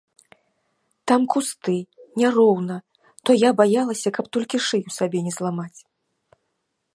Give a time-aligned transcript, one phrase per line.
[1.09, 1.75] Там кусты,
[2.21, 2.77] няроўна,
[3.27, 5.79] то я баялася, каб толькі шыю сабе не зламаць.